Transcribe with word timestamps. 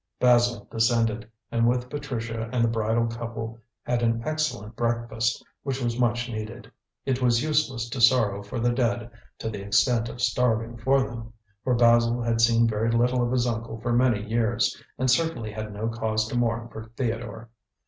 Basil 0.19 0.67
descended, 0.71 1.29
and 1.51 1.67
with 1.67 1.87
Patricia 1.87 2.49
and 2.51 2.63
the 2.63 2.67
bridal 2.67 3.05
couple 3.05 3.59
had 3.83 4.01
an 4.01 4.23
excellent 4.25 4.75
breakfast, 4.75 5.45
which 5.61 5.79
was 5.79 5.99
much 5.99 6.27
needed. 6.27 6.71
It 7.05 7.21
was 7.21 7.43
useless 7.43 7.87
to 7.89 8.01
sorrow 8.01 8.41
for 8.41 8.59
the 8.59 8.71
dead 8.71 9.11
to 9.37 9.47
the 9.51 9.61
extent 9.63 10.09
of 10.09 10.19
starving 10.19 10.77
for 10.77 11.03
them, 11.07 11.33
for 11.63 11.75
Basil 11.75 12.23
had 12.23 12.41
seen 12.41 12.67
very 12.67 12.89
little 12.89 13.21
of 13.23 13.31
his 13.31 13.45
uncle 13.45 13.79
for 13.79 13.93
many 13.93 14.27
years, 14.27 14.75
and 14.97 15.07
certainly 15.11 15.51
had 15.51 15.71
no 15.71 15.87
cause 15.87 16.27
to 16.29 16.35
mourn 16.35 16.67
for 16.69 16.85
Theodore. 16.97 17.51